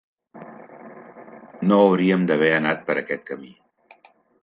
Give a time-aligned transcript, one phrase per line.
[1.69, 3.57] No hauríem d'haver anat per aquest camí.